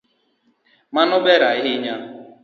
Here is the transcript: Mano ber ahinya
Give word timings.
Mano 0.95 1.17
ber 1.25 1.41
ahinya 1.51 1.95